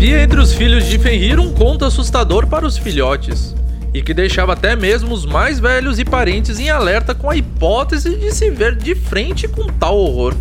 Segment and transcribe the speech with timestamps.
[0.00, 3.54] Havia entre os filhos de Fenrir um conto assustador para os filhotes,
[3.92, 8.16] e que deixava até mesmo os mais velhos e parentes em alerta com a hipótese
[8.16, 10.34] de se ver de frente com tal horror.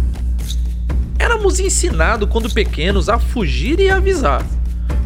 [1.20, 4.46] Éramos ensinados quando pequenos a fugir e avisar,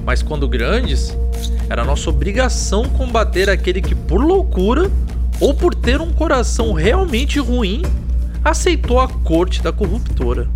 [0.05, 1.18] mas quando grandes,
[1.68, 4.88] era nossa obrigação combater aquele que, por loucura
[5.40, 7.82] ou por ter um coração realmente ruim,
[8.46, 10.48] aceitou a corte da corruptora.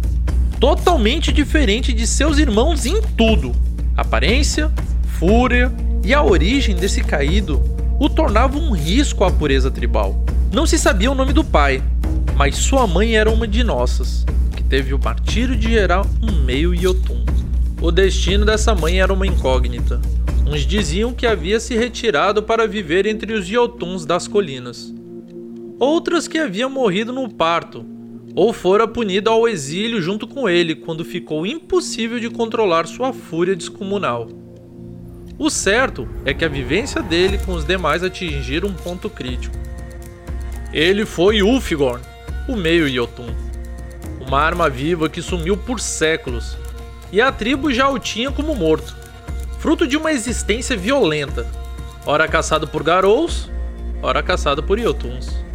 [0.60, 3.56] Totalmente diferente de seus irmãos em tudo:
[3.98, 4.72] aparência,
[5.20, 5.74] fúria
[6.06, 7.62] e a origem desse caído
[8.00, 10.24] o tornava um risco à pureza tribal.
[10.54, 11.84] Não se sabia o nome do pai,
[12.36, 14.24] mas sua mãe era uma de nossas,
[14.56, 17.26] que teve o martírio de gerar um meio Yotun.
[17.82, 20.00] O destino dessa mãe era uma incógnita.
[20.46, 24.94] Uns diziam que havia se retirado para viver entre os Yotuns das colinas.
[25.80, 27.86] Outras que havia morrido no parto,
[28.38, 33.56] ou fora punida ao exílio junto com ele quando ficou impossível de controlar sua fúria
[33.56, 34.30] descomunal.
[35.40, 39.58] O certo é que a vivência dele com os demais atingiram um ponto crítico.
[40.72, 42.00] Ele foi Ulfigorn,
[42.48, 43.34] o meio Jotun,
[44.22, 46.56] uma arma viva que sumiu por séculos,
[47.12, 48.96] e a tribo já o tinha como morto,
[49.58, 51.48] fruto de uma existência violenta,
[52.06, 53.50] ora caçado por Garous,
[54.00, 55.47] ora caçado por Jotuns.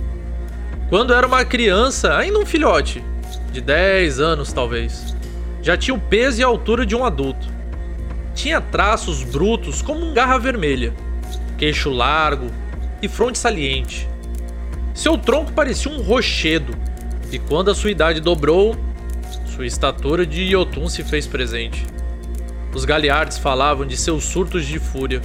[0.92, 3.02] Quando era uma criança, ainda um filhote,
[3.50, 5.16] de 10 anos talvez,
[5.62, 7.48] já tinha o peso e a altura de um adulto
[8.34, 10.92] tinha traços brutos como um garra vermelha,
[11.56, 12.50] queixo largo
[13.00, 14.06] e fronte saliente.
[14.92, 16.74] Seu tronco parecia um rochedo,
[17.32, 18.76] e quando a sua idade dobrou,
[19.46, 21.86] sua estatura de Yotun se fez presente.
[22.74, 25.22] Os galeardes falavam de seus surtos de fúria.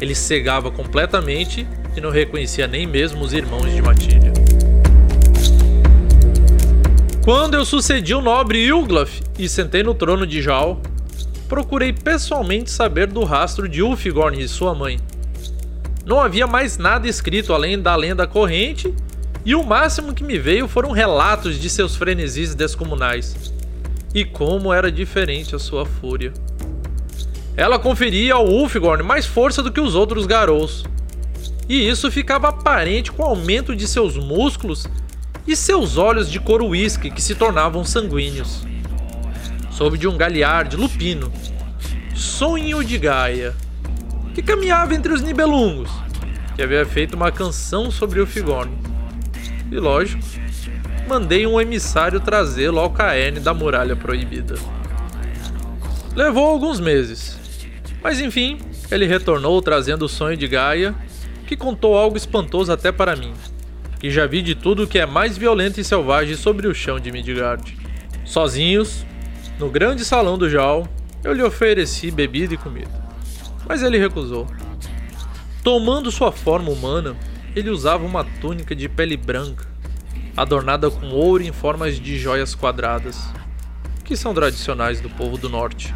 [0.00, 4.43] Ele cegava completamente e não reconhecia nem mesmo os irmãos de Matilha.
[7.24, 10.78] Quando eu sucedi o nobre Ilglaf e sentei no trono de Jal,
[11.48, 15.00] procurei pessoalmente saber do rastro de Ulfigorn e sua mãe.
[16.04, 18.92] Não havia mais nada escrito além da lenda corrente,
[19.42, 23.54] e o máximo que me veio foram relatos de seus frenesis descomunais.
[24.14, 26.30] E como era diferente a sua fúria.
[27.56, 30.84] Ela conferia ao Ulfigorn mais força do que os outros Garous.
[31.70, 34.86] E isso ficava aparente com o aumento de seus músculos
[35.46, 38.64] e seus olhos de couro whisky que se tornavam sanguíneos
[39.74, 41.32] soube de um galearde lupino,
[42.14, 43.52] Sonho de Gaia,
[44.32, 45.90] que caminhava entre os Nibelungos,
[46.54, 48.72] que havia feito uma canção sobre o Figorn.
[49.72, 50.22] E lógico,
[51.08, 52.94] mandei um emissário trazê-lo ao
[53.42, 54.54] da Muralha Proibida.
[56.14, 57.36] Levou alguns meses,
[58.00, 58.60] mas enfim,
[58.92, 60.94] ele retornou trazendo o sonho de Gaia,
[61.48, 63.32] que contou algo espantoso até para mim,
[64.04, 67.10] que já vi de tudo que é mais violento e selvagem sobre o chão de
[67.10, 67.74] Midgard.
[68.22, 69.02] Sozinhos,
[69.58, 70.86] no grande salão do Jal,
[71.24, 72.90] eu lhe ofereci bebida e comida,
[73.66, 74.46] mas ele recusou.
[75.62, 77.16] Tomando sua forma humana,
[77.56, 79.66] ele usava uma túnica de pele branca,
[80.36, 83.26] adornada com ouro em formas de joias quadradas,
[84.04, 85.94] que são tradicionais do povo do norte.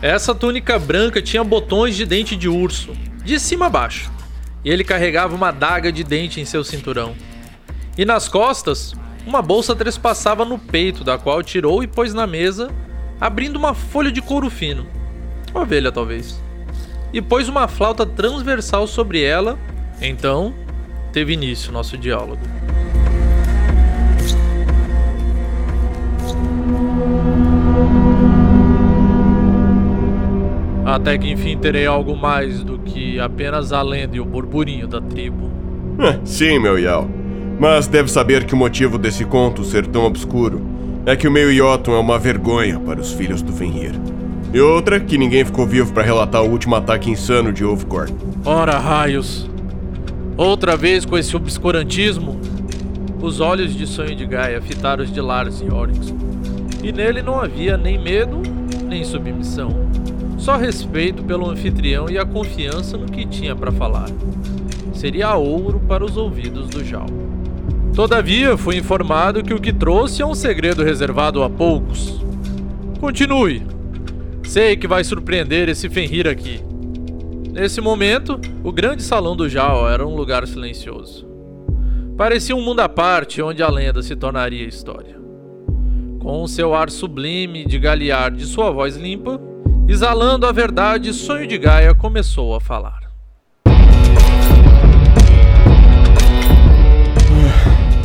[0.00, 4.10] Essa túnica branca tinha botões de dente de urso, de cima a baixo,
[4.64, 7.14] e ele carregava uma daga de dente em seu cinturão.
[7.96, 8.94] E nas costas,
[9.26, 12.70] uma bolsa trespassava no peito, da qual tirou e pôs na mesa,
[13.20, 14.86] abrindo uma folha de couro fino.
[15.52, 16.40] Ovelha, talvez.
[17.12, 19.58] E pôs uma flauta transversal sobre ela.
[20.00, 20.54] Então,
[21.12, 22.40] teve início nosso diálogo.
[30.98, 35.00] Até que enfim terei algo mais do que apenas a lenda e o burburinho da
[35.00, 35.48] tribo.
[36.24, 37.08] Sim, meu Yao.
[37.58, 40.60] Mas deve saber que o motivo desse conto ser tão obscuro
[41.06, 43.94] é que o meio Jotun é uma vergonha para os filhos do Fenrir.
[44.52, 48.12] E outra, que ninguém ficou vivo para relatar o último ataque insano de Ulfgord.
[48.44, 49.48] Ora, raios!
[50.36, 52.40] Outra vez com esse obscurantismo?
[53.22, 56.12] Os olhos de sonho de Gaia fitaram os de Lars e Oryx.
[56.82, 58.42] E nele não havia nem medo,
[58.84, 59.88] nem submissão.
[60.38, 64.08] Só respeito pelo anfitrião e a confiança no que tinha para falar.
[64.94, 67.06] Seria ouro para os ouvidos do Jal.
[67.94, 72.20] Todavia, fui informado que o que trouxe é um segredo reservado a poucos.
[73.00, 73.66] Continue.
[74.44, 76.60] Sei que vai surpreender esse Fenrir aqui.
[77.52, 81.26] Nesse momento, o grande salão do Jal era um lugar silencioso.
[82.16, 85.18] Parecia um mundo à parte onde a lenda se tornaria história.
[86.20, 89.40] Com seu ar sublime de galear de sua voz limpa,
[89.88, 93.00] exalando a verdade, Sonho de Gaia começou a falar.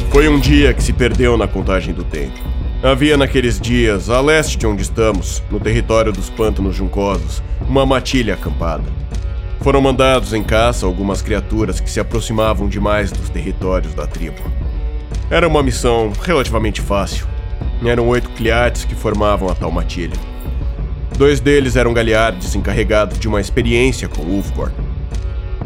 [0.10, 2.40] Foi um dia que se perdeu na contagem do tempo.
[2.82, 8.36] Havia naqueles dias, a leste de onde estamos, no território dos pântanos juncosos, uma matilha
[8.36, 8.84] acampada.
[9.62, 14.42] Foram mandados em caça algumas criaturas que se aproximavam demais dos territórios da tribo.
[15.30, 17.26] Era uma missão relativamente fácil.
[17.84, 20.33] Eram oito cliates que formavam a tal matilha.
[21.18, 24.74] Dois deles eram galeardes encarregados de uma experiência com Ulfgorn.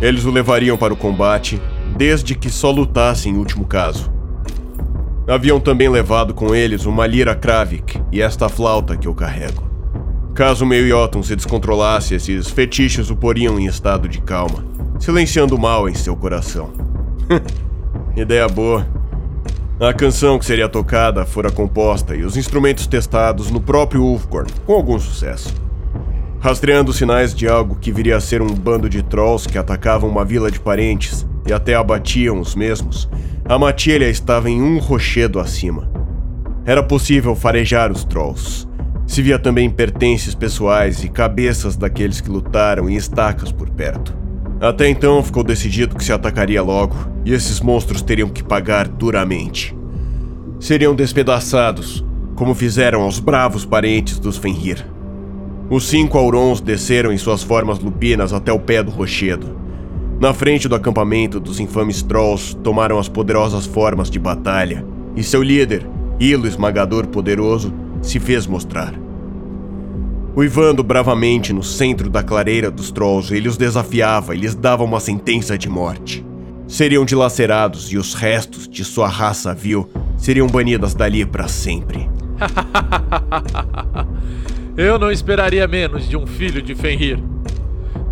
[0.01, 1.61] Eles o levariam para o combate,
[1.95, 4.11] desde que só lutasse em último caso.
[5.27, 9.67] Haviam também levado com eles uma lira Kravik e esta flauta que eu carrego.
[10.33, 14.63] Caso Meioton se descontrolasse, esses fetiches o poriam em estado de calma,
[14.99, 16.71] silenciando o mal em seu coração.
[18.15, 18.96] Ideia boa.
[19.79, 24.73] A canção que seria tocada fora composta e os instrumentos testados no próprio Ulfgorn, com
[24.73, 25.53] algum sucesso.
[26.39, 30.25] Rastreando sinais de algo que viria a ser um bando de trolls que atacavam uma
[30.25, 33.07] vila de parentes e até abatiam os mesmos,
[33.45, 35.87] a matilha estava em um rochedo acima.
[36.65, 38.67] Era possível farejar os trolls,
[39.05, 44.17] se via também pertences pessoais e cabeças daqueles que lutaram em estacas por perto.
[44.59, 49.77] Até então ficou decidido que se atacaria logo, e esses monstros teriam que pagar duramente.
[50.59, 52.03] Seriam despedaçados,
[52.35, 54.83] como fizeram aos bravos parentes dos Fenrir.
[55.69, 59.55] Os cinco Aurons desceram em suas formas lupinas até o pé do rochedo.
[60.19, 64.83] Na frente do acampamento dos infames Trolls tomaram as poderosas formas de batalha,
[65.15, 65.85] e seu líder,
[66.19, 67.71] Hilo Esmagador Poderoso,
[68.01, 69.06] se fez mostrar.
[70.37, 74.99] Uivando bravamente no centro da clareira dos Trolls, ele os desafiava e lhes dava uma
[74.99, 76.23] sentença de morte.
[76.67, 82.07] Seriam dilacerados e os restos de sua raça vil seriam banidas dali para sempre.
[84.77, 87.17] Eu não esperaria menos de um filho de Fenrir.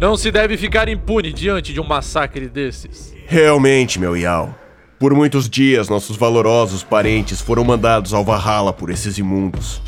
[0.01, 3.13] Não se deve ficar impune diante de um massacre desses.
[3.27, 4.55] Realmente, meu Yao.
[4.97, 9.79] Por muitos dias, nossos valorosos parentes foram mandados ao Valhalla por esses imundos.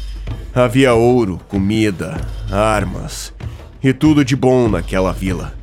[0.54, 2.20] Havia ouro, comida,
[2.52, 3.34] armas
[3.84, 5.54] e tudo de bom naquela vila.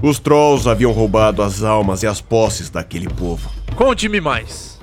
[0.00, 3.50] Os Trolls haviam roubado as almas e as posses daquele povo.
[3.74, 4.78] Conte-me mais.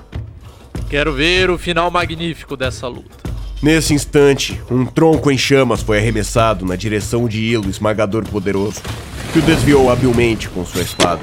[0.90, 3.26] Quero ver o final magnífico dessa luta.
[3.62, 8.82] Nesse instante, um tronco em chamas foi arremessado na direção de Ilo, esmagador poderoso,
[9.32, 11.22] que o desviou habilmente com sua espada.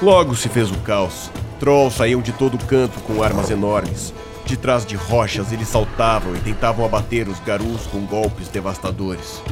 [0.00, 1.30] Logo se fez o caos.
[1.58, 4.14] Trolls saíam de todo canto com armas enormes,
[4.46, 9.42] de trás de rochas, eles saltavam e tentavam abater os garus com golpes devastadores.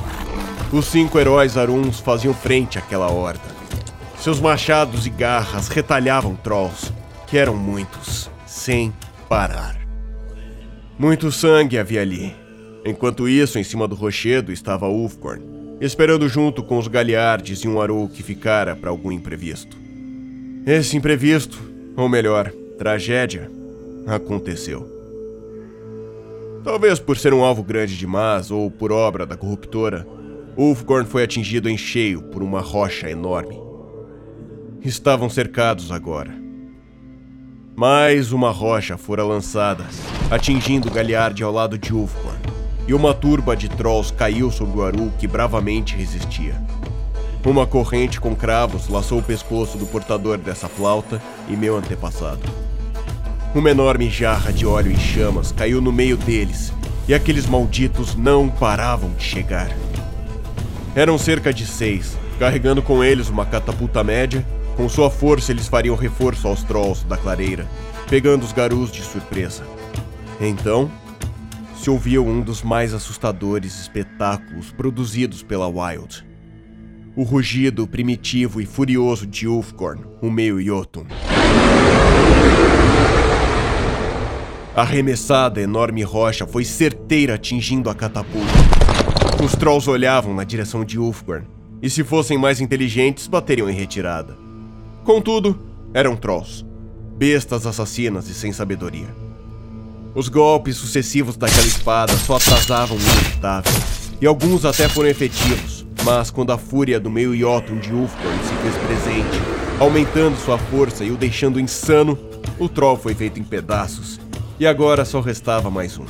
[0.72, 3.54] Os cinco heróis aruns faziam frente àquela horda.
[4.18, 6.92] Seus machados e garras retalhavam trolls,
[7.26, 8.92] que eram muitos, sem
[9.28, 9.76] parar.
[10.98, 12.34] Muito sangue havia ali.
[12.84, 15.42] Enquanto isso, em cima do rochedo estava Ulfgorn,
[15.80, 19.76] esperando junto com os galeardes e um Aru que ficara para algum imprevisto.
[20.66, 21.60] Esse imprevisto,
[21.96, 23.50] ou melhor, tragédia,
[24.06, 24.88] aconteceu.
[26.62, 30.06] Talvez por ser um alvo grande demais ou por obra da corruptora,
[30.56, 33.60] Ulfgorn foi atingido em cheio por uma rocha enorme.
[34.82, 36.32] Estavam cercados agora.
[37.76, 39.84] Mais uma rocha fora lançada,
[40.30, 42.38] atingindo Galiard ao lado de Ulfgorn,
[42.86, 46.54] e uma turba de trolls caiu sobre o Aru que bravamente resistia.
[47.44, 52.63] Uma corrente com cravos laçou o pescoço do portador dessa flauta e meu antepassado.
[53.54, 56.72] Uma enorme jarra de óleo em chamas caiu no meio deles,
[57.06, 59.70] e aqueles malditos não paravam de chegar.
[60.92, 64.44] Eram cerca de seis, carregando com eles uma catapulta média.
[64.76, 67.64] Com sua força, eles fariam reforço aos trolls da clareira,
[68.10, 69.62] pegando os garus de surpresa.
[70.40, 70.90] Então,
[71.76, 76.26] se ouviu um dos mais assustadores espetáculos produzidos pela Wild.
[77.14, 81.06] O rugido primitivo e furioso de Ulfgorn, o meio Jotun.
[84.76, 88.52] A arremessada enorme rocha foi certeira atingindo a catapulta.
[89.44, 91.46] Os trolls olhavam na direção de Ulfgorn,
[91.80, 94.36] e se fossem mais inteligentes, bateriam em retirada.
[95.04, 95.56] Contudo,
[95.92, 96.66] eram trolls,
[97.16, 99.06] bestas assassinas e sem sabedoria.
[100.12, 103.72] Os golpes sucessivos daquela espada só atrasavam o inevitável,
[104.20, 108.54] e alguns até foram efetivos, mas quando a fúria do meio Jotun de Ulfgorn se
[108.56, 109.40] fez presente,
[109.78, 112.18] aumentando sua força e o deixando insano,
[112.58, 114.23] o troll foi feito em pedaços
[114.58, 116.04] e agora só restava mais um.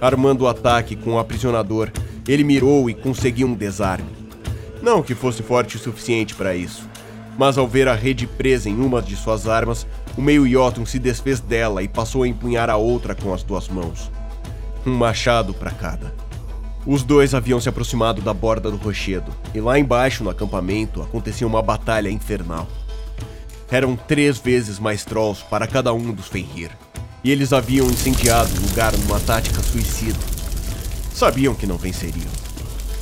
[0.00, 1.90] Armando o ataque com o aprisionador,
[2.26, 4.10] ele mirou e conseguiu um desarme.
[4.82, 6.88] Não que fosse forte o suficiente para isso,
[7.36, 10.98] mas ao ver a rede presa em uma de suas armas, o meio Jotun se
[10.98, 14.10] desfez dela e passou a empunhar a outra com as duas mãos.
[14.86, 16.14] Um machado para cada.
[16.86, 21.46] Os dois haviam se aproximado da borda do rochedo, e lá embaixo no acampamento acontecia
[21.46, 22.66] uma batalha infernal.
[23.70, 26.70] Eram três vezes mais trolls para cada um dos Fenrir
[27.28, 30.18] e eles haviam incendiado o lugar numa tática suicida.
[31.12, 32.30] Sabiam que não venceriam.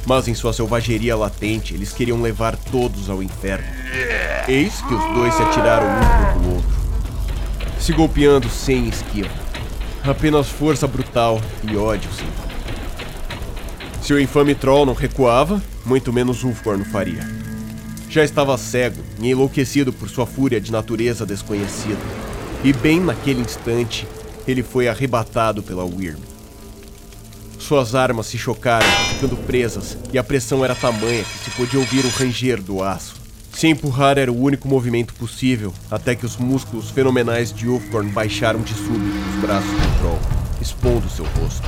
[0.05, 3.69] Mas em sua selvageria latente, eles queriam levar todos ao inferno.
[4.49, 6.77] Eis que os dois se atiraram um contra o outro,
[7.79, 9.31] se golpeando sem esquiva.
[10.03, 12.27] Apenas força brutal e ódio sim.
[14.03, 17.25] Se o infame troll não recuava, muito menos Ulfborn faria.
[18.11, 22.26] Já estava cego e enlouquecido por sua fúria de natureza desconhecida.
[22.65, 24.07] E bem naquele instante,
[24.47, 26.21] ele foi arrebatado pela Wyrm.
[27.59, 32.05] Suas armas se chocaram, ficando presas, e a pressão era tamanha que se podia ouvir
[32.05, 33.17] o ranger do aço.
[33.53, 38.61] Se empurrar era o único movimento possível, até que os músculos fenomenais de Ulfborn baixaram
[38.61, 40.19] de súbito nos braços do Troll,
[40.61, 41.67] expondo seu rosto.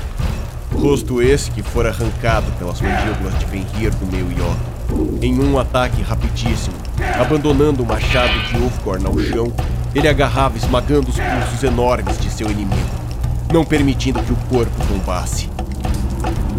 [0.74, 5.24] Rosto esse que fora arrancado pelas mandíbulas de Fenrir do meio Yoto.
[5.24, 6.76] Em um ataque rapidíssimo,
[7.18, 9.52] abandonando o machado de Ulfgorn ao chão,
[9.94, 12.88] ele agarrava esmagando os pulsos enormes de seu inimigo,
[13.52, 15.48] não permitindo que o corpo tombasse.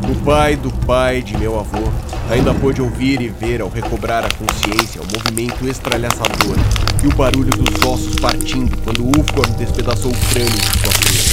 [0.09, 1.83] O pai do pai de meu avô
[2.29, 6.55] ainda pôde ouvir e ver ao recobrar a consciência o movimento estralhaçador
[7.03, 11.29] e o barulho dos ossos partindo quando Ulfgorn despedaçou o crânio de sua presa.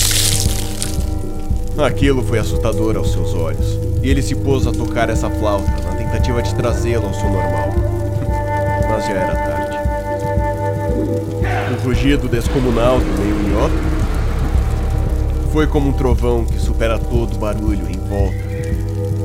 [1.84, 5.94] Aquilo foi assustador aos seus olhos, e ele se pôs a tocar essa flauta na
[5.96, 7.74] tentativa de trazê-la ao seu normal.
[8.88, 9.65] Mas já era tarde.
[11.76, 13.74] O rugido descomunal do meio minhoto
[15.52, 18.46] foi como um trovão que supera todo barulho em volta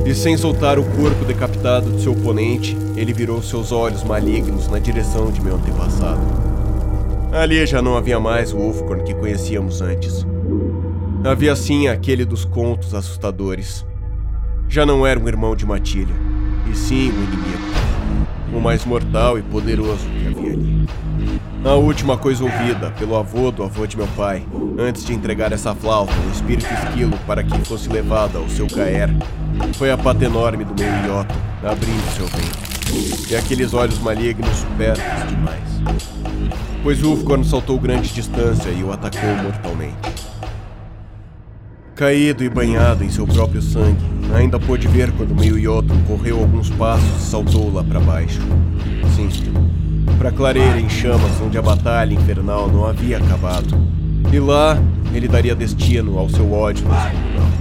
[0.04, 4.78] e sem soltar o corpo decapitado de seu oponente, ele virou seus olhos malignos na
[4.78, 6.20] direção de meu antepassado.
[7.32, 10.26] Ali já não havia mais o Wolfkorn que conhecíamos antes.
[11.24, 13.86] Havia sim aquele dos contos assustadores.
[14.68, 16.14] Já não era um irmão de Matilha,
[16.70, 17.62] e sim um inimigo.
[18.52, 20.04] O mais mortal e poderoso.
[21.64, 24.44] A última coisa ouvida pelo avô do avô de meu pai,
[24.76, 29.08] antes de entregar essa flauta ao espírito esquilo para que fosse levada ao seu Caer,
[29.74, 33.30] foi a pata enorme do meio Yoto, abrindo seu ventre.
[33.30, 36.02] E aqueles olhos malignos perto demais.
[36.82, 39.96] Pois Ulfgorn saltou grande distância e o atacou mortalmente.
[41.94, 44.02] Caído e banhado em seu próprio sangue,
[44.34, 48.40] ainda pôde ver quando meio Yoto correu alguns passos e saltou lá para baixo.
[49.14, 49.30] Sim,
[50.18, 53.76] para a clareira em chamas onde a batalha infernal não havia acabado.
[54.32, 54.78] E lá
[55.14, 57.52] ele daria destino ao seu ódio descomunal.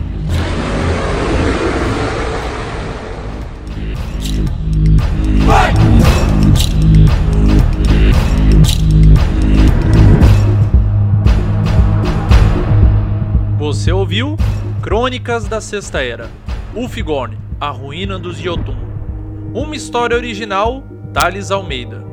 [13.57, 14.35] Você ouviu
[14.81, 16.29] Crônicas da Sexta Era,
[16.75, 18.75] Ulfgorn, a ruína dos Jotun.
[19.53, 22.10] Uma história original, Thales Almeida.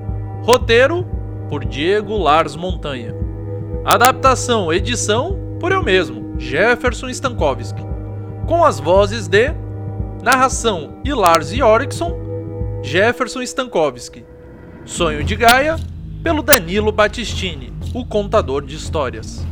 [0.49, 1.05] Roteiro,
[1.51, 3.15] por Diego Lars Montanha.
[3.85, 7.83] Adaptação, edição, por eu mesmo, Jefferson Stankowski.
[8.47, 9.53] Com as vozes de
[10.23, 12.19] Narração e Lars Jorikson,
[12.83, 14.25] Jefferson Stankowski.
[14.87, 15.77] Sonho de Gaia,
[16.23, 19.47] pelo Danilo Battistini, o contador de histórias.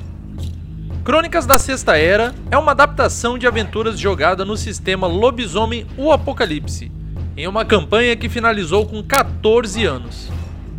[1.04, 6.90] Crônicas da Sexta Era é uma adaptação de aventuras jogada no sistema Lobisomem O Apocalipse,
[7.36, 10.34] em uma campanha que finalizou com 14 anos.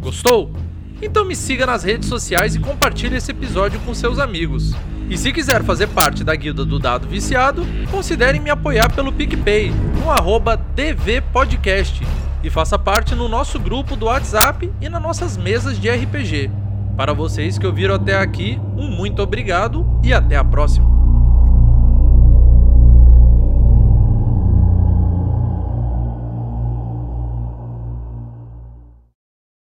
[0.07, 0.53] Gostou?
[1.01, 4.73] Então me siga nas redes sociais e compartilhe esse episódio com seus amigos.
[5.09, 9.69] E se quiser fazer parte da guilda do Dado Viciado, considere me apoiar pelo PicPay,
[10.01, 12.07] no arroba DVPodcast,
[12.41, 16.49] e faça parte no nosso grupo do WhatsApp e nas nossas mesas de RPG.
[16.95, 20.96] Para vocês que ouviram até aqui, um muito obrigado e até a próxima.